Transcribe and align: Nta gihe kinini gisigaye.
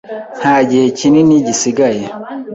Nta 0.39 0.55
gihe 0.69 0.85
kinini 0.97 1.35
gisigaye. 1.47 2.03